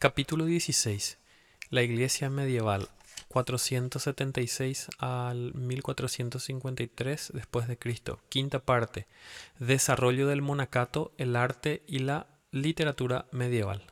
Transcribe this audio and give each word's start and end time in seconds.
Capítulo 0.00 0.44
16. 0.44 1.18
La 1.70 1.82
Iglesia 1.82 2.30
medieval 2.30 2.88
476 3.26 4.90
al 4.98 5.52
1453 5.54 7.32
después 7.34 7.66
de 7.66 7.76
Cristo. 7.76 8.20
Quinta 8.28 8.60
parte. 8.60 9.08
Desarrollo 9.58 10.28
del 10.28 10.40
monacato, 10.40 11.10
el 11.18 11.34
arte 11.34 11.82
y 11.88 11.98
la 11.98 12.28
literatura 12.52 13.26
medieval. 13.32 13.82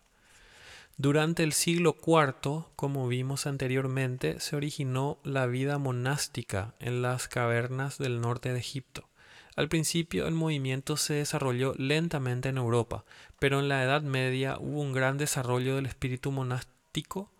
Durante 0.97 1.43
el 1.43 1.53
siglo 1.53 1.97
IV, 2.01 2.67
como 2.77 3.09
vimos 3.09 3.49
anteriormente, 3.49 4.39
se 4.39 4.55
originó 4.55 5.19
la 5.25 5.47
vida 5.47 5.79
monástica 5.79 6.75
en 6.79 7.03
las 7.03 7.27
cavernas 7.27 7.99
del 7.99 8.21
norte 8.21 8.53
de 8.53 8.61
Egipto. 8.61 9.09
Al 9.57 9.69
principio 9.69 10.29
el 10.29 10.35
movimiento 10.35 10.97
se 10.97 11.15
desarrolló 11.15 11.75
lentamente 11.79 12.51
en 12.51 12.59
Europa, 12.59 13.05
pero 13.39 13.59
en 13.59 13.69
la 13.69 13.83
Edad 13.83 14.03
Media 14.03 14.59
hubo 14.61 14.81
un 14.81 14.93
gran 14.93 15.19
desarrollo 15.19 15.77
del 15.77 15.87
espíritu 15.87 16.31
monástico 16.31 17.31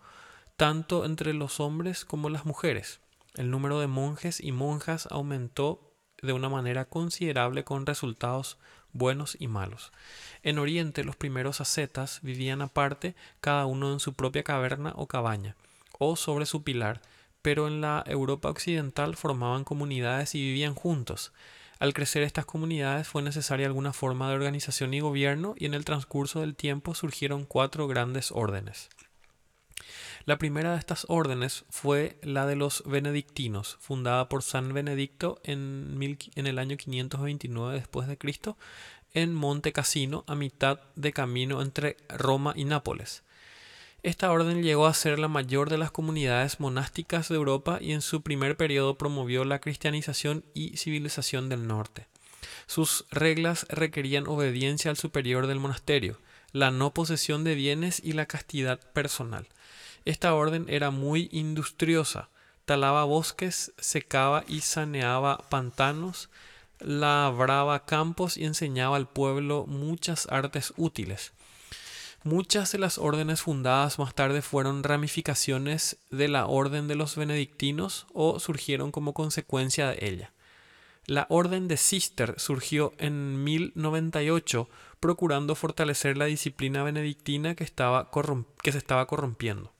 tanto 0.57 1.05
entre 1.05 1.33
los 1.33 1.59
hombres 1.59 2.03
como 2.03 2.29
las 2.29 2.45
mujeres. 2.45 2.99
El 3.35 3.51
número 3.51 3.79
de 3.79 3.87
monjes 3.87 4.41
y 4.41 4.51
monjas 4.51 5.07
aumentó 5.11 5.93
de 6.23 6.33
una 6.33 6.49
manera 6.49 6.85
considerable 6.85 7.63
con 7.63 7.85
resultados 7.85 8.57
buenos 8.91 9.37
y 9.39 9.47
malos. 9.47 9.91
En 10.41 10.57
Oriente 10.57 11.03
los 11.03 11.15
primeros 11.15 11.61
ascetas 11.61 12.19
vivían 12.23 12.63
aparte, 12.63 13.15
cada 13.39 13.67
uno 13.67 13.93
en 13.93 13.99
su 13.99 14.13
propia 14.13 14.41
caverna 14.41 14.93
o 14.95 15.05
cabaña, 15.05 15.55
o 15.99 16.15
sobre 16.15 16.47
su 16.47 16.63
pilar, 16.63 17.01
pero 17.43 17.67
en 17.67 17.79
la 17.79 18.03
Europa 18.07 18.49
occidental 18.49 19.15
formaban 19.15 19.63
comunidades 19.63 20.33
y 20.33 20.41
vivían 20.41 20.73
juntos. 20.73 21.33
Al 21.79 21.93
crecer 21.93 22.23
estas 22.23 22.45
comunidades 22.45 23.07
fue 23.07 23.21
necesaria 23.21 23.67
alguna 23.67 23.93
forma 23.93 24.29
de 24.29 24.35
organización 24.35 24.93
y 24.93 24.99
gobierno 24.99 25.53
y 25.57 25.65
en 25.65 25.73
el 25.73 25.85
transcurso 25.85 26.41
del 26.41 26.55
tiempo 26.55 26.95
surgieron 26.95 27.45
cuatro 27.45 27.87
grandes 27.87 28.31
órdenes. 28.31 28.89
La 30.25 30.37
primera 30.37 30.73
de 30.73 30.79
estas 30.79 31.05
órdenes 31.07 31.63
fue 31.69 32.19
la 32.21 32.45
de 32.45 32.55
los 32.55 32.83
benedictinos, 32.85 33.77
fundada 33.79 34.27
por 34.27 34.43
San 34.43 34.73
Benedicto 34.73 35.39
en, 35.43 35.97
el 36.35 36.59
año 36.59 36.75
529 36.75 37.75
después 37.75 38.07
de 38.07 38.17
Cristo 38.17 38.57
en 39.13 39.33
Monte 39.33 39.71
Cassino, 39.71 40.25
a 40.27 40.35
mitad 40.35 40.81
de 40.95 41.13
camino 41.13 41.61
entre 41.61 41.95
Roma 42.09 42.53
y 42.55 42.65
Nápoles. 42.65 43.23
Esta 44.07 44.31
orden 44.31 44.63
llegó 44.63 44.87
a 44.87 44.93
ser 44.93 45.19
la 45.19 45.27
mayor 45.27 45.69
de 45.69 45.77
las 45.77 45.91
comunidades 45.91 46.61
monásticas 46.61 47.27
de 47.27 47.35
Europa 47.35 47.79
y 47.81 47.91
en 47.91 48.01
su 48.01 48.21
primer 48.21 48.55
periodo 48.55 48.97
promovió 48.97 49.43
la 49.43 49.59
cristianización 49.59 50.45
y 50.53 50.77
civilización 50.77 51.49
del 51.49 51.67
norte. 51.67 52.07
Sus 52.67 53.03
reglas 53.11 53.65
requerían 53.67 54.29
obediencia 54.29 54.89
al 54.89 54.95
superior 54.95 55.45
del 55.45 55.59
monasterio, 55.59 56.21
la 56.53 56.71
no 56.71 56.93
posesión 56.93 57.43
de 57.43 57.55
bienes 57.55 58.01
y 58.01 58.13
la 58.13 58.27
castidad 58.27 58.79
personal. 58.93 59.45
Esta 60.05 60.33
orden 60.33 60.67
era 60.69 60.89
muy 60.89 61.27
industriosa, 61.33 62.29
talaba 62.63 63.03
bosques, 63.03 63.73
secaba 63.77 64.45
y 64.47 64.61
saneaba 64.61 65.39
pantanos, 65.49 66.29
labraba 66.79 67.83
campos 67.83 68.37
y 68.37 68.45
enseñaba 68.45 68.95
al 68.95 69.09
pueblo 69.09 69.65
muchas 69.67 70.27
artes 70.31 70.73
útiles. 70.77 71.33
Muchas 72.23 72.71
de 72.71 72.79
las 72.79 72.97
órdenes 72.97 73.41
fundadas 73.41 73.99
más 73.99 74.13
tarde 74.13 74.41
fueron 74.41 74.83
ramificaciones 74.83 75.97
de 76.09 76.27
la 76.27 76.47
orden 76.47 76.87
de 76.87 76.95
los 76.95 77.15
benedictinos 77.15 78.07
o 78.13 78.39
surgieron 78.39 78.91
como 78.91 79.13
consecuencia 79.13 79.87
de 79.87 79.97
ella. 80.01 80.33
La 81.05 81.25
orden 81.29 81.69
de 81.69 81.77
Cister 81.77 82.35
surgió 82.37 82.93
en 82.97 83.43
1098 83.45 84.67
procurando 84.99 85.55
fortalecer 85.55 86.17
la 86.17 86.25
disciplina 86.25 86.83
benedictina 86.83 87.55
que, 87.55 87.63
estaba 87.63 88.11
que 88.61 88.71
se 88.73 88.77
estaba 88.77 89.07
corrompiendo. 89.07 89.71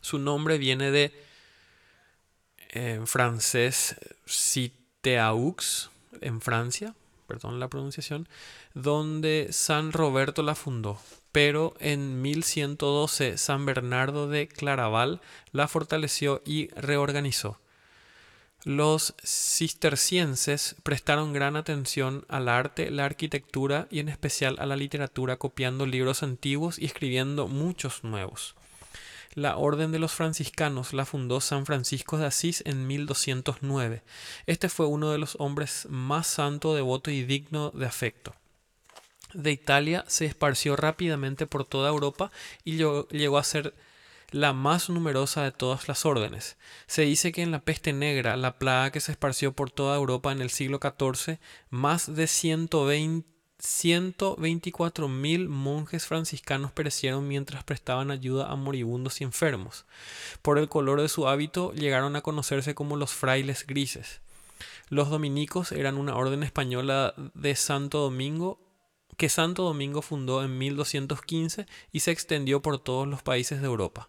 Su 0.00 0.18
nombre 0.18 0.58
viene 0.58 0.92
de 0.92 1.12
en 2.68 3.08
francés 3.08 3.96
Citeaux 4.26 5.90
en 6.20 6.40
Francia, 6.40 6.94
perdón 7.30 7.60
la 7.60 7.68
pronunciación, 7.68 8.28
donde 8.74 9.46
San 9.52 9.92
Roberto 9.92 10.42
la 10.42 10.56
fundó. 10.56 10.98
Pero 11.30 11.74
en 11.78 12.20
1112 12.20 13.38
San 13.38 13.64
Bernardo 13.64 14.28
de 14.28 14.48
Claraval 14.48 15.20
la 15.52 15.68
fortaleció 15.68 16.42
y 16.44 16.68
reorganizó. 16.74 17.60
Los 18.64 19.14
cistercienses 19.24 20.74
prestaron 20.82 21.32
gran 21.32 21.54
atención 21.54 22.26
al 22.28 22.48
arte, 22.48 22.90
la 22.90 23.04
arquitectura 23.04 23.86
y 23.90 24.00
en 24.00 24.08
especial 24.08 24.56
a 24.58 24.66
la 24.66 24.74
literatura, 24.74 25.36
copiando 25.36 25.86
libros 25.86 26.24
antiguos 26.24 26.80
y 26.80 26.84
escribiendo 26.84 27.46
muchos 27.46 28.02
nuevos. 28.02 28.56
La 29.34 29.56
Orden 29.56 29.92
de 29.92 30.00
los 30.00 30.10
Franciscanos 30.10 30.92
la 30.92 31.06
fundó 31.06 31.40
San 31.40 31.64
Francisco 31.64 32.18
de 32.18 32.26
Asís 32.26 32.64
en 32.66 32.88
1209. 32.88 34.02
Este 34.46 34.68
fue 34.68 34.86
uno 34.86 35.12
de 35.12 35.18
los 35.18 35.36
hombres 35.38 35.86
más 35.88 36.26
santo, 36.26 36.74
devoto 36.74 37.12
y 37.12 37.22
digno 37.22 37.70
de 37.70 37.86
afecto. 37.86 38.34
De 39.32 39.52
Italia 39.52 40.04
se 40.08 40.26
esparció 40.26 40.74
rápidamente 40.74 41.46
por 41.46 41.64
toda 41.64 41.90
Europa 41.90 42.32
y 42.64 42.76
llegó 42.76 43.38
a 43.38 43.44
ser 43.44 43.72
la 44.32 44.52
más 44.52 44.90
numerosa 44.90 45.44
de 45.44 45.52
todas 45.52 45.86
las 45.86 46.04
órdenes. 46.04 46.56
Se 46.88 47.02
dice 47.02 47.30
que 47.30 47.42
en 47.42 47.52
la 47.52 47.60
peste 47.60 47.92
negra, 47.92 48.36
la 48.36 48.58
plaga 48.58 48.90
que 48.90 48.98
se 48.98 49.12
esparció 49.12 49.52
por 49.52 49.70
toda 49.70 49.96
Europa 49.96 50.32
en 50.32 50.40
el 50.40 50.50
siglo 50.50 50.80
XIV, 50.82 51.38
más 51.70 52.12
de 52.12 52.26
120 52.26 53.39
124.000 53.60 55.48
monjes 55.48 56.06
franciscanos 56.06 56.72
perecieron 56.72 57.28
mientras 57.28 57.64
prestaban 57.64 58.10
ayuda 58.10 58.50
a 58.50 58.56
moribundos 58.56 59.20
y 59.20 59.24
enfermos. 59.24 59.84
Por 60.42 60.58
el 60.58 60.68
color 60.68 61.00
de 61.00 61.08
su 61.08 61.28
hábito 61.28 61.72
llegaron 61.72 62.16
a 62.16 62.22
conocerse 62.22 62.74
como 62.74 62.96
los 62.96 63.12
frailes 63.12 63.66
grises. 63.66 64.20
Los 64.88 65.10
dominicos 65.10 65.72
eran 65.72 65.98
una 65.98 66.16
orden 66.16 66.42
española 66.42 67.14
de 67.34 67.54
Santo 67.54 67.98
Domingo 67.98 68.58
que 69.16 69.28
Santo 69.28 69.64
Domingo 69.64 70.00
fundó 70.00 70.42
en 70.42 70.56
1215 70.56 71.66
y 71.92 72.00
se 72.00 72.10
extendió 72.10 72.62
por 72.62 72.78
todos 72.78 73.06
los 73.06 73.22
países 73.22 73.60
de 73.60 73.66
Europa. 73.66 74.08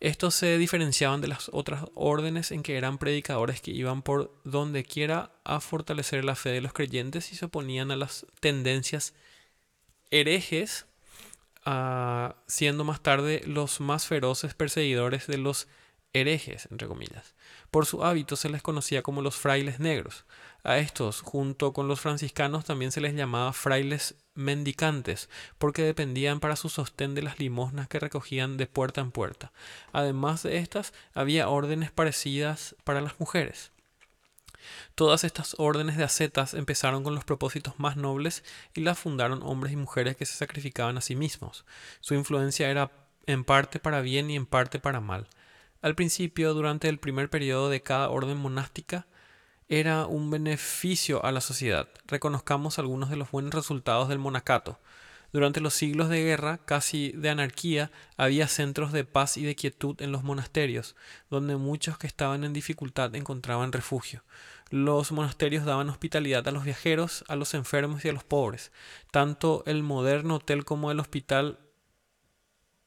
Estos 0.00 0.34
se 0.34 0.58
diferenciaban 0.58 1.20
de 1.20 1.28
las 1.28 1.50
otras 1.52 1.84
órdenes 1.94 2.50
en 2.50 2.62
que 2.62 2.76
eran 2.76 2.98
predicadores 2.98 3.60
que 3.60 3.70
iban 3.70 4.02
por 4.02 4.40
donde 4.44 4.84
quiera 4.84 5.32
a 5.44 5.60
fortalecer 5.60 6.24
la 6.24 6.34
fe 6.34 6.50
de 6.50 6.60
los 6.60 6.72
creyentes 6.72 7.32
y 7.32 7.36
se 7.36 7.46
oponían 7.46 7.90
a 7.90 7.96
las 7.96 8.26
tendencias 8.40 9.14
herejes, 10.10 10.86
ah, 11.64 12.36
siendo 12.46 12.84
más 12.84 13.02
tarde 13.02 13.42
los 13.46 13.80
más 13.80 14.06
feroces 14.06 14.54
perseguidores 14.54 15.26
de 15.26 15.38
los 15.38 15.68
herejes, 16.14 16.68
entre 16.70 16.88
comillas. 16.88 17.34
Por 17.70 17.84
su 17.84 18.04
hábito 18.04 18.36
se 18.36 18.48
les 18.48 18.62
conocía 18.62 19.02
como 19.02 19.20
los 19.20 19.36
frailes 19.36 19.80
negros. 19.80 20.24
A 20.62 20.78
estos, 20.78 21.20
junto 21.20 21.74
con 21.74 21.88
los 21.88 22.00
franciscanos, 22.00 22.64
también 22.64 22.92
se 22.92 23.02
les 23.02 23.14
llamaba 23.14 23.52
frailes 23.52 24.14
mendicantes, 24.34 25.28
porque 25.58 25.82
dependían 25.82 26.40
para 26.40 26.56
su 26.56 26.70
sostén 26.70 27.14
de 27.14 27.22
las 27.22 27.38
limosnas 27.38 27.88
que 27.88 28.00
recogían 28.00 28.56
de 28.56 28.66
puerta 28.66 29.02
en 29.02 29.10
puerta. 29.10 29.52
Además 29.92 30.42
de 30.44 30.56
estas, 30.58 30.94
había 31.12 31.48
órdenes 31.48 31.90
parecidas 31.90 32.76
para 32.84 33.02
las 33.02 33.20
mujeres. 33.20 33.72
Todas 34.94 35.24
estas 35.24 35.56
órdenes 35.58 35.96
de 35.96 36.04
ascetas 36.04 36.54
empezaron 36.54 37.04
con 37.04 37.14
los 37.14 37.24
propósitos 37.24 37.78
más 37.78 37.96
nobles 37.96 38.44
y 38.72 38.80
las 38.80 38.98
fundaron 38.98 39.42
hombres 39.42 39.72
y 39.72 39.76
mujeres 39.76 40.16
que 40.16 40.24
se 40.24 40.34
sacrificaban 40.34 40.96
a 40.96 41.02
sí 41.02 41.16
mismos. 41.16 41.64
Su 42.00 42.14
influencia 42.14 42.70
era 42.70 42.90
en 43.26 43.44
parte 43.44 43.78
para 43.78 44.00
bien 44.00 44.30
y 44.30 44.36
en 44.36 44.46
parte 44.46 44.78
para 44.78 45.00
mal. 45.00 45.28
Al 45.84 45.94
principio, 45.94 46.54
durante 46.54 46.88
el 46.88 46.96
primer 46.96 47.28
periodo 47.28 47.68
de 47.68 47.82
cada 47.82 48.08
orden 48.08 48.38
monástica, 48.38 49.06
era 49.68 50.06
un 50.06 50.30
beneficio 50.30 51.22
a 51.22 51.30
la 51.30 51.42
sociedad. 51.42 51.90
Reconozcamos 52.06 52.78
algunos 52.78 53.10
de 53.10 53.16
los 53.16 53.30
buenos 53.30 53.52
resultados 53.52 54.08
del 54.08 54.18
monacato. 54.18 54.80
Durante 55.30 55.60
los 55.60 55.74
siglos 55.74 56.08
de 56.08 56.22
guerra, 56.22 56.56
casi 56.64 57.12
de 57.12 57.28
anarquía, 57.28 57.90
había 58.16 58.48
centros 58.48 58.92
de 58.92 59.04
paz 59.04 59.36
y 59.36 59.44
de 59.44 59.56
quietud 59.56 60.00
en 60.00 60.10
los 60.10 60.24
monasterios, 60.24 60.96
donde 61.28 61.56
muchos 61.56 61.98
que 61.98 62.06
estaban 62.06 62.44
en 62.44 62.54
dificultad 62.54 63.14
encontraban 63.14 63.70
refugio. 63.70 64.24
Los 64.70 65.12
monasterios 65.12 65.66
daban 65.66 65.90
hospitalidad 65.90 66.48
a 66.48 66.52
los 66.52 66.64
viajeros, 66.64 67.26
a 67.28 67.36
los 67.36 67.52
enfermos 67.52 68.06
y 68.06 68.08
a 68.08 68.14
los 68.14 68.24
pobres. 68.24 68.72
Tanto 69.10 69.62
el 69.66 69.82
moderno 69.82 70.36
hotel 70.36 70.64
como 70.64 70.90
el 70.90 70.98
hospital 70.98 71.58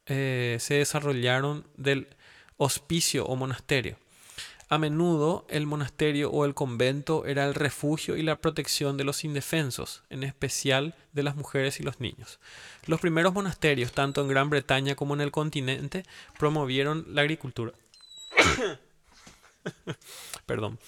eh, 0.08 0.58
se 0.60 0.74
desarrollaron 0.74 1.68
del 1.78 2.17
hospicio 2.58 3.26
o 3.26 3.36
monasterio. 3.36 3.98
A 4.70 4.78
menudo 4.78 5.46
el 5.50 5.66
monasterio 5.66 6.30
o 6.30 6.44
el 6.44 6.54
convento 6.54 7.26
era 7.26 7.46
el 7.46 7.54
refugio 7.54 8.18
y 8.18 8.22
la 8.22 8.42
protección 8.42 8.98
de 8.98 9.06
los 9.06 9.24
indefensos, 9.24 10.04
en 10.10 10.24
especial 10.24 10.94
de 11.14 11.24
las 11.24 11.38
mujeres 11.38 11.80
y 11.80 11.84
los 11.84 12.02
niños. 12.02 12.40
Los 12.86 13.00
primeros 13.00 13.34
monasterios, 13.34 13.94
tanto 13.94 14.22
en 14.22 14.28
Gran 14.28 14.50
Bretaña 14.50 14.96
como 14.96 15.14
en 15.14 15.22
el 15.22 15.32
continente, 15.32 16.04
promovieron 16.38 17.06
la 17.08 17.22
agricultura. 17.22 17.72
Perdón. 20.46 20.80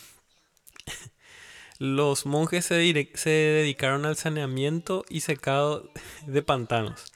Los 1.78 2.26
monjes 2.26 2.66
se, 2.66 3.12
se 3.14 3.30
dedicaron 3.30 4.06
al 4.06 4.18
saneamiento 4.18 5.06
y 5.08 5.22
secado 5.22 5.90
de 6.28 6.42
pantanos 6.42 7.14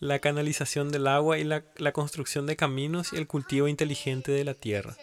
la 0.00 0.18
canalización 0.18 0.90
del 0.90 1.06
agua 1.06 1.38
y 1.38 1.44
la, 1.44 1.62
construcción 1.92 2.46
de 2.46 2.56
caminos 2.56 3.12
y 3.12 3.16
el 3.16 3.26
cultivo 3.26 3.68
inteligente 3.68 4.32
de 4.32 4.44
la 4.44 4.54
tierra. 4.54 4.96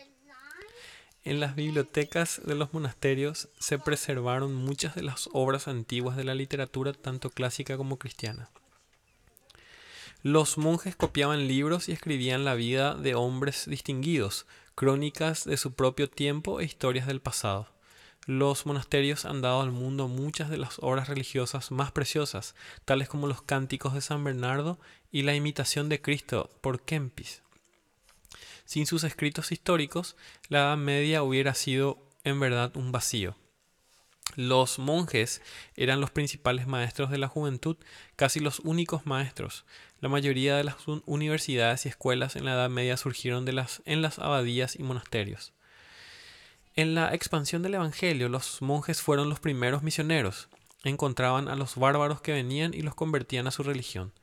En 1.24 1.40
las 1.40 1.56
bibliotecas 1.56 2.42
de 2.44 2.56
los 2.56 2.74
monasterios 2.74 3.50
se 3.60 3.78
preservaron 3.78 4.56
muchas 4.56 4.96
de 4.96 5.04
las 5.04 5.30
obras 5.34 5.68
antiguas 5.68 6.18
de 6.18 6.24
la 6.24 6.34
literatura, 6.34 6.94
tanto 6.94 7.30
clásica 7.30 7.78
como 7.78 7.98
cristiana. 7.98 8.50
Los 10.24 10.58
monjes 10.58 10.96
copiaban 10.96 11.48
libros 11.48 11.90
y 11.90 11.92
escribían 11.92 12.44
la 12.44 12.56
vida 12.56 12.96
de 12.96 13.14
hombres 13.14 13.66
distinguidos, 13.68 14.48
crónicas 14.74 15.46
de 15.46 15.58
su 15.58 15.74
propio 15.74 16.10
tiempo 16.10 16.60
e 16.60 16.66
historias 16.66 17.06
del 17.06 17.22
pasado. 17.22 17.77
Los 18.28 18.66
monasterios 18.66 19.24
han 19.24 19.42
dado 19.42 19.62
al 19.62 19.72
mundo 19.72 20.10
muchas 20.10 20.50
de 20.50 20.58
las 20.58 20.80
obras 20.80 21.08
religiosas 21.08 21.72
más 21.72 21.94
preciosas, 21.94 22.56
tales 22.84 23.08
como 23.08 23.26
los 23.26 23.42
cánticos 23.42 23.94
de 23.94 24.02
San 24.02 24.22
Bernardo 24.22 24.78
y 25.14 25.22
la 25.22 25.34
imitación 25.34 25.88
de 25.88 26.02
Cristo 26.02 26.50
por 26.60 26.82
Kempis. 26.82 27.42
Sin 28.66 28.86
sus 28.86 29.06
escritos 29.06 29.54
históricos, 29.54 30.18
la 30.50 30.60
Edad 30.60 30.78
Media 30.78 31.24
hubiera 31.24 31.54
sido 31.54 32.04
en 32.26 32.42
verdad 32.42 32.76
un 32.76 32.92
vacío. 32.92 33.38
Los 34.36 34.78
monjes 34.78 35.42
eran 35.78 36.02
los 36.02 36.12
principales 36.12 36.68
maestros 36.68 37.10
de 37.10 37.20
la 37.20 37.30
juventud, 37.30 37.78
casi 38.18 38.42
los 38.42 38.60
únicos 38.60 39.06
maestros. 39.06 39.64
La 40.02 40.10
mayoría 40.10 40.58
de 40.58 40.66
las 40.66 40.76
universidades 41.06 41.86
y 41.86 41.90
escuelas 41.90 42.36
en 42.36 42.44
la 42.44 42.56
Edad 42.56 42.70
Media 42.70 42.98
surgieron 42.98 43.48
en 43.48 44.02
las 44.02 44.20
abadías 44.20 44.76
y 44.76 44.84
monasterios. 44.84 45.54
En 46.78 46.94
la 46.94 47.12
expansión 47.12 47.64
del 47.64 47.74
Evangelio, 47.74 48.30
los 48.30 48.62
monjes 48.62 49.02
fueron 49.02 49.30
los 49.30 49.40
primeros 49.40 49.82
misioneros. 49.82 50.48
Encontraban 50.84 51.48
a 51.48 51.56
los 51.56 51.76
bárbaros 51.76 52.22
que 52.22 52.34
venían 52.34 52.76
y 52.76 52.84
los 52.84 52.94
convertían 52.94 53.48
a 53.48 53.52
su 53.52 53.64
religión. 53.64 54.14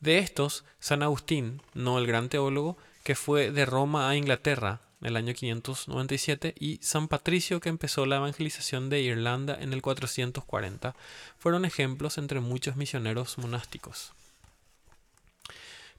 De 0.00 0.16
estos, 0.16 0.64
San 0.80 1.02
Agustín, 1.02 1.60
no 1.74 1.98
el 1.98 2.06
gran 2.06 2.30
teólogo, 2.30 2.78
que 3.04 3.14
fue 3.14 3.50
de 3.50 3.66
Roma 3.66 4.08
a 4.08 4.16
Inglaterra 4.16 4.80
en 5.02 5.08
el 5.08 5.16
año 5.18 5.34
597, 5.34 6.54
y 6.58 6.78
San 6.80 7.08
Patricio, 7.08 7.60
que 7.60 7.68
empezó 7.68 8.06
la 8.06 8.16
evangelización 8.16 8.88
de 8.88 9.02
Irlanda 9.02 9.58
en 9.60 9.74
el 9.74 9.82
440, 9.82 10.96
fueron 11.36 11.66
ejemplos 11.66 12.16
entre 12.16 12.40
muchos 12.40 12.76
misioneros 12.76 13.36
monásticos. 13.36 14.14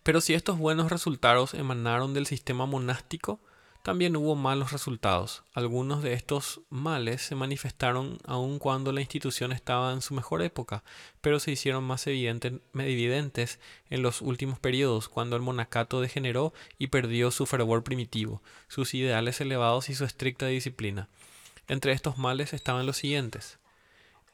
Pero 0.02 0.22
si 0.22 0.34
estos 0.34 0.58
buenos 0.58 0.90
resultados 0.90 1.54
emanaron 1.54 2.16
del 2.16 2.26
sistema 2.26 2.66
monástico, 2.66 3.40
también 3.84 4.16
hubo 4.18 4.36
malos 4.36 4.72
resultados. 4.72 5.44
Algunos 5.54 6.04
de 6.04 6.14
estos 6.14 6.62
males 6.70 7.22
se 7.22 7.36
manifestaron 7.36 8.18
aun 8.26 8.60
cuando 8.60 8.92
la 8.92 9.02
institución 9.02 9.52
estaba 9.52 9.94
en 9.94 10.02
su 10.02 10.14
mejor 10.14 10.42
época, 10.42 10.84
pero 11.22 11.40
se 11.40 11.52
hicieron 11.52 11.86
más 11.86 12.06
evidentes 12.08 13.60
en 13.90 14.02
los 14.02 14.22
últimos 14.22 14.60
periodos, 14.60 15.08
cuando 15.08 15.36
el 15.36 15.42
monacato 15.42 16.02
degeneró 16.02 16.54
y 16.78 16.88
perdió 16.88 17.32
su 17.32 17.46
fervor 17.46 17.84
primitivo, 17.84 18.42
sus 18.68 18.94
ideales 18.94 19.40
elevados 19.40 19.90
y 19.90 19.96
su 19.96 20.04
estricta 20.04 20.48
disciplina. 20.48 21.08
Entre 21.68 21.94
estos 21.94 22.18
males 22.18 22.54
estaban 22.54 22.86
los 22.86 22.98
siguientes. 22.98 23.60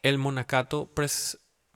El 0.01 0.17
monacato 0.17 0.89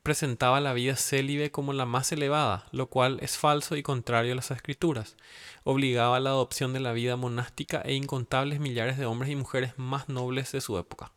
presentaba 0.10 0.60
la 0.60 0.74
vida 0.74 0.96
célibe 0.96 1.52
como 1.52 1.72
la 1.72 1.86
más 1.86 2.12
elevada, 2.12 2.66
lo 2.72 2.88
cual 2.88 3.20
es 3.22 3.38
falso 3.38 3.76
y 3.76 3.84
contrario 3.84 4.34
a 4.34 4.36
las 4.36 4.50
escrituras. 4.50 5.16
Obligaba 5.64 6.18
a 6.18 6.20
la 6.20 6.32
adopción 6.32 6.74
de 6.74 6.80
la 6.80 6.94
vida 6.94 7.16
monástica 7.16 7.82
e 7.82 7.94
incontables 7.94 8.60
millares 8.60 8.98
de 8.98 9.06
hombres 9.06 9.30
y 9.30 9.36
mujeres 9.36 9.78
más 9.78 10.10
nobles 10.10 10.52
de 10.52 10.62
su 10.62 10.80
época. 10.80 11.12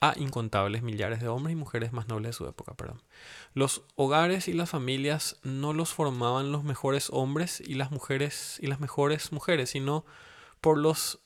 A 0.00 0.14
incontables 0.16 0.82
millares 0.82 1.20
de 1.20 1.28
hombres 1.28 1.52
y 1.52 1.56
mujeres 1.56 1.92
más 1.92 2.08
nobles 2.08 2.30
de 2.30 2.32
su 2.32 2.48
época, 2.48 2.72
perdón. 2.72 3.02
Los 3.52 3.82
hogares 3.96 4.48
y 4.48 4.54
las 4.54 4.70
familias 4.70 5.36
no 5.42 5.74
los 5.74 5.92
formaban 5.92 6.52
los 6.52 6.64
mejores 6.64 7.08
hombres 7.10 7.60
y 7.60 7.74
las 7.74 7.90
mujeres 7.90 8.58
y 8.62 8.68
las 8.68 8.80
mejores 8.80 9.30
mujeres, 9.30 9.68
sino 9.68 10.06
por 10.62 10.78
los 10.78 11.20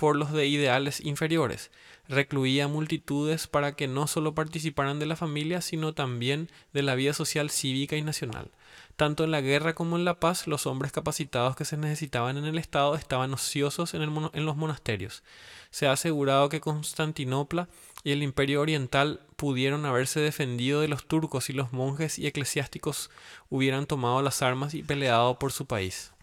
por 0.00 0.16
los 0.16 0.32
de 0.32 0.46
ideales 0.46 1.04
inferiores. 1.04 1.70
Recluía 2.08 2.68
multitudes 2.68 3.46
para 3.46 3.72
que 3.76 3.86
no 3.86 4.06
solo 4.06 4.34
participaran 4.34 4.98
de 4.98 5.04
la 5.04 5.14
familia, 5.14 5.60
sino 5.60 5.92
también 5.92 6.48
de 6.72 6.82
la 6.82 6.94
vida 6.94 7.12
social, 7.12 7.50
cívica 7.50 7.96
y 7.96 8.02
nacional. 8.02 8.50
Tanto 8.96 9.24
en 9.24 9.30
la 9.30 9.42
guerra 9.42 9.74
como 9.74 9.98
en 9.98 10.06
la 10.06 10.18
paz, 10.18 10.46
los 10.46 10.66
hombres 10.66 10.90
capacitados 10.90 11.54
que 11.54 11.66
se 11.66 11.76
necesitaban 11.76 12.38
en 12.38 12.46
el 12.46 12.56
Estado 12.56 12.94
estaban 12.94 13.34
ociosos 13.34 13.92
en, 13.92 14.00
en 14.00 14.46
los 14.46 14.56
monasterios. 14.56 15.22
Se 15.70 15.86
ha 15.86 15.92
asegurado 15.92 16.48
que 16.48 16.62
Constantinopla 16.62 17.68
y 18.02 18.12
el 18.12 18.22
Imperio 18.22 18.62
Oriental 18.62 19.20
pudieron 19.36 19.84
haberse 19.84 20.20
defendido 20.20 20.80
de 20.80 20.88
los 20.88 21.04
turcos 21.04 21.50
y 21.50 21.52
los 21.52 21.74
monjes 21.74 22.18
y 22.18 22.26
eclesiásticos 22.26 23.10
hubieran 23.50 23.84
tomado 23.84 24.22
las 24.22 24.40
armas 24.40 24.72
y 24.72 24.82
peleado 24.82 25.38
por 25.38 25.52
su 25.52 25.66
país. 25.66 26.14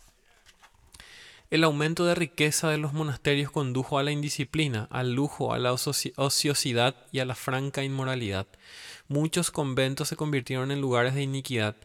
El 1.50 1.64
aumento 1.64 2.06
de 2.06 2.14
riqueza 2.14 2.70
de 2.70 2.78
los 2.78 2.92
monasterios 2.92 3.52
condujo 3.52 3.98
a 3.98 4.04
la 4.04 4.12
indisciplina, 4.12 4.90
al 4.92 5.14
lujo, 5.14 5.54
a 5.54 5.60
la 5.60 5.72
ociosidad 5.72 6.96
y 7.14 7.20
a 7.20 7.26
la 7.26 7.36
franca 7.36 7.86
inmoralidad. 7.86 8.48
Muchos 9.08 9.50
conventos 9.50 10.10
se 10.10 10.18
convirtieron 10.18 10.72
en 10.72 10.82
lugares 10.82 11.16
de 11.16 11.22
iniquidad. 11.22 11.78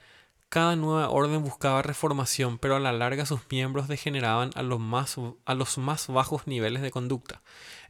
Cada 0.53 0.77
nueva 0.77 1.09
orden 1.09 1.43
buscaba 1.43 1.81
reformación, 1.81 2.59
pero 2.59 2.77
a 2.77 2.79
la 2.79 2.93
larga 2.93 3.25
sus 3.25 3.41
miembros 3.49 3.89
degeneraban 3.89 4.51
a 4.55 4.63
los 4.63 4.79
más, 4.79 5.17
a 5.47 5.55
los 5.55 5.79
más 5.79 6.09
bajos 6.09 6.47
niveles 6.47 6.83
de 6.83 6.91
conducta. 6.91 7.41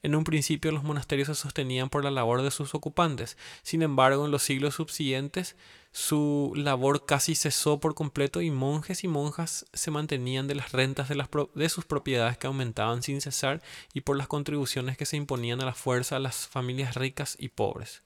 En 0.05 0.15
un 0.15 0.23
principio 0.23 0.71
los 0.71 0.85
monasterios 0.85 1.27
se 1.27 1.35
sostenían 1.35 1.91
por 1.91 2.05
la 2.05 2.13
labor 2.13 2.41
de 2.41 2.53
sus 2.53 2.77
ocupantes. 2.77 3.37
Sin 3.65 3.83
embargo, 3.83 4.27
en 4.27 4.31
los 4.31 4.45
siglos 4.45 4.77
subsiguientes 4.77 5.57
su 5.91 6.53
labor 6.55 7.05
casi 7.05 7.35
cesó 7.35 7.81
por 7.81 7.97
completo 7.97 8.41
y 8.41 8.53
monjes 8.53 9.03
y 9.03 9.09
monjas 9.09 9.67
se 9.73 9.91
mantenían 9.91 10.47
de 10.47 10.55
las 10.55 10.71
rentas 10.71 11.09
de, 11.09 11.17
las 11.17 11.29
de 11.57 11.69
sus 11.69 11.85
propiedades 11.85 12.39
que 12.39 12.47
aumentaban 12.47 13.03
sin 13.03 13.21
cesar 13.21 13.61
y 13.93 14.03
por 14.03 14.17
las 14.17 14.29
contribuciones 14.29 14.97
que 14.97 15.05
se 15.05 15.17
imponían 15.17 15.61
a 15.63 15.67
la 15.67 15.75
fuerza 15.75 16.15
a 16.15 16.21
las 16.21 16.47
familias 16.47 16.95
ricas 16.95 17.35
y 17.41 17.49
pobres. 17.49 18.05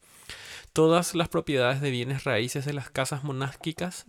Todas 0.76 1.14
las 1.14 1.30
propiedades 1.30 1.80
de 1.80 1.90
bienes 1.90 2.24
raíces 2.24 2.66
de 2.66 2.74
las 2.74 2.90
casas 2.90 3.24
monásticas, 3.24 4.04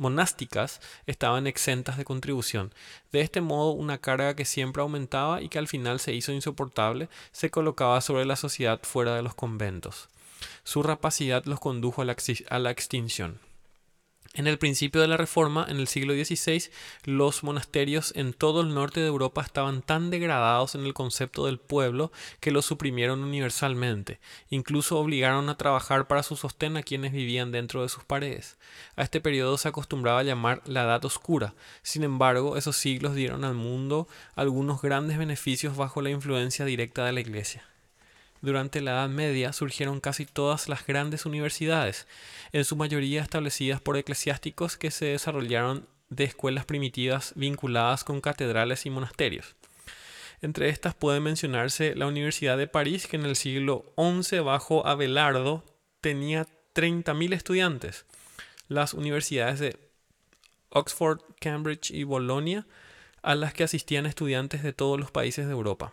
estaban 1.06 1.48
exentas 1.48 1.96
de 1.96 2.04
contribución. 2.04 2.74
De 3.14 3.22
este 3.22 3.40
modo, 3.40 3.72
una 3.72 4.00
carga 4.00 4.36
que 4.36 4.44
siempre 4.44 4.82
aumentaba 4.82 5.42
y 5.42 5.48
que 5.48 5.60
al 5.60 5.70
final 5.70 6.02
se 6.02 6.14
hizo 6.14 6.34
insoportable 6.34 7.08
se 7.32 7.50
colocaba 7.50 8.02
sobre 8.02 8.26
la 8.26 8.36
sociedad 8.36 8.82
fuera 8.84 9.16
de 9.16 9.22
los 9.22 9.34
conventos. 9.34 10.10
Su 10.66 10.84
rapacidad 10.84 11.46
los 11.46 11.62
condujo 11.62 12.02
a 12.02 12.60
la 12.60 12.70
extinción. 12.72 13.40
En 14.38 14.46
el 14.46 14.60
principio 14.60 15.02
de 15.02 15.08
la 15.08 15.18
Reforma, 15.18 15.66
en 15.68 15.78
el 15.78 15.88
siglo 15.88 16.14
XVI, 16.14 16.70
los 17.06 17.44
monasterios 17.44 18.14
en 18.16 18.34
todo 18.34 18.62
el 18.62 18.72
norte 18.72 19.00
de 19.00 19.08
Europa 19.08 19.42
estaban 19.42 19.82
tan 19.82 20.12
degradados 20.12 20.76
en 20.76 20.86
el 20.86 20.94
concepto 20.94 21.48
del 21.48 21.58
pueblo 21.58 22.12
que 22.40 22.52
los 22.52 22.68
suprimieron 22.68 23.24
universalmente. 23.24 24.20
Incluso 24.52 25.00
obligaron 25.00 25.50
a 25.50 25.58
trabajar 25.58 26.08
para 26.08 26.22
su 26.22 26.36
sostén 26.36 26.78
a 26.78 26.84
quienes 26.84 27.14
vivían 27.14 27.52
dentro 27.52 27.82
de 27.82 27.90
sus 27.90 28.04
paredes. 28.04 28.60
A 28.96 29.02
este 29.02 29.22
periodo 29.22 29.58
se 29.58 29.70
acostumbraba 29.70 30.20
a 30.20 30.24
llamar 30.24 30.62
la 30.66 30.84
Edad 30.84 31.04
Oscura. 31.04 31.56
Sin 31.82 32.04
embargo, 32.04 32.58
esos 32.58 32.78
siglos 32.78 33.16
dieron 33.16 33.44
al 33.44 33.56
mundo 33.56 34.08
algunos 34.36 34.84
grandes 34.84 35.18
beneficios 35.18 35.76
bajo 35.76 36.04
la 36.04 36.12
influencia 36.12 36.64
directa 36.64 37.04
de 37.06 37.14
la 37.14 37.22
Iglesia. 37.22 37.68
Durante 38.42 38.82
la 38.82 38.92
Edad 38.92 39.10
Media 39.10 39.54
surgieron 39.54 40.00
casi 40.00 40.26
todas 40.26 40.70
las 40.70 40.86
grandes 40.86 41.26
universidades, 41.26 42.08
en 42.52 42.66
su 42.66 42.76
mayoría 42.76 43.22
establecidas 43.22 43.82
por 43.82 43.98
eclesiásticos 43.98 44.78
que 44.78 44.92
se 44.92 45.06
desarrollaron 45.06 45.88
de 46.10 46.24
escuelas 46.26 46.66
primitivas 46.66 47.34
vinculadas 47.36 48.04
con 48.04 48.22
catedrales 48.22 48.86
y 48.86 48.90
monasterios. 48.90 49.56
Entre 50.42 50.70
estas 50.70 50.94
puede 50.94 51.20
mencionarse 51.20 51.96
la 51.96 52.08
Universidad 52.08 52.58
de 52.58 52.68
París, 52.68 53.08
que 53.08 53.18
en 53.18 53.26
el 53.26 53.36
siglo 53.36 53.92
XI 53.98 54.40
bajo 54.40 54.86
Abelardo 54.86 55.64
tenía 56.00 56.46
30.000 56.76 57.34
estudiantes. 57.34 58.06
Las 58.68 58.94
universidades 58.94 59.60
de 59.60 59.80
Oxford, 60.70 61.22
Cambridge 61.40 61.90
y 61.90 62.04
Bolonia, 62.04 62.68
a 63.24 63.34
las 63.34 63.54
que 63.54 63.64
asistían 63.64 64.06
estudiantes 64.06 64.62
de 64.62 64.74
todos 64.74 65.00
los 65.00 65.10
países 65.10 65.48
de 65.48 65.54
Europa. 65.54 65.92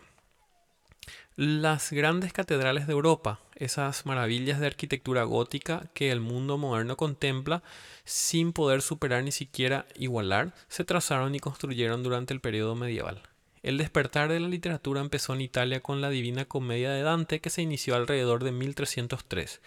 Las 1.36 1.90
grandes 1.92 2.32
catedrales 2.32 2.86
de 2.86 2.92
Europa, 2.92 3.40
esas 3.56 4.06
maravillas 4.06 4.60
de 4.60 4.66
arquitectura 4.68 5.24
gótica 5.24 5.88
que 5.92 6.10
el 6.10 6.20
mundo 6.20 6.58
moderno 6.58 6.96
contempla 6.96 7.62
sin 8.04 8.52
poder 8.52 8.82
superar 8.82 9.24
ni 9.24 9.32
siquiera 9.32 9.86
igualar, 9.96 10.54
se 10.68 10.84
trazaron 10.84 11.34
y 11.34 11.40
construyeron 11.40 12.02
durante 12.02 12.32
el 12.34 12.40
periodo 12.40 12.74
medieval. 12.74 13.22
El 13.64 13.78
despertar 13.78 14.28
de 14.28 14.40
la 14.40 14.48
literatura 14.48 15.00
empezó 15.00 15.32
en 15.32 15.40
Italia 15.40 15.80
con 15.80 16.02
la 16.02 16.10
Divina 16.10 16.44
Comedia 16.44 16.90
de 16.90 17.00
Dante 17.00 17.40
que 17.40 17.48
se 17.48 17.62
inició 17.62 17.96
alrededor 17.96 18.44
de 18.44 18.52
1303. 18.52 19.62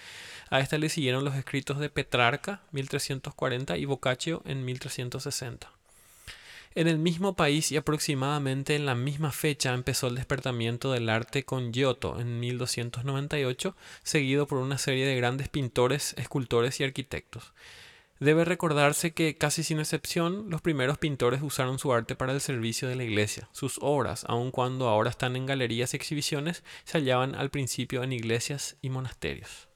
A 0.51 0.60
esta 0.60 0.77
le 0.77 0.89
siguieron 0.89 1.25
los 1.25 1.36
escritos 1.36 1.79
de 1.79 1.89
Petrarca 1.89 2.62
1340 2.72 3.75
y 3.75 3.86
Boccaccio 3.86 4.44
en 4.46 4.63
1360. 4.63 5.77
En 6.78 6.88
el 6.88 7.00
mismo 7.00 7.36
país 7.36 7.72
y 7.72 7.78
aproximadamente 7.78 8.76
en 8.76 8.86
la 8.86 8.94
misma 8.94 9.32
fecha 9.32 9.74
empezó 9.74 10.06
el 10.06 10.16
despertamiento 10.16 10.92
del 10.92 11.10
arte 11.10 11.44
con 11.44 11.74
Giotto 11.74 12.20
en 12.20 12.40
1298, 12.40 13.76
seguido 14.04 14.46
por 14.46 14.60
una 14.60 14.78
serie 14.78 15.08
de 15.08 15.16
grandes 15.16 15.50
pintores, 15.50 16.14
escultores 16.20 16.80
y 16.80 16.84
arquitectos. 16.84 17.52
Debe 18.20 18.46
recordarse 18.46 19.12
que, 19.12 19.40
casi 19.40 19.64
sin 19.64 19.80
excepción, 19.80 20.52
los 20.52 20.62
primeros 20.62 21.00
pintores 21.00 21.42
usaron 21.42 21.80
su 21.80 21.92
arte 21.92 22.16
para 22.16 22.34
el 22.34 22.42
servicio 22.42 22.88
de 22.88 22.96
la 22.96 23.06
iglesia. 23.06 23.50
Sus 23.54 23.80
obras, 23.82 24.24
aun 24.28 24.52
cuando 24.52 24.88
ahora 24.88 25.10
están 25.10 25.36
en 25.36 25.48
galerías 25.48 25.96
y 25.96 25.98
exhibiciones, 25.98 26.64
se 26.84 27.00
hallaban 27.00 27.34
al 27.34 27.50
principio 27.50 28.04
en 28.04 28.14
iglesias 28.14 28.78
y 28.84 28.92
monasterios. 28.92 29.67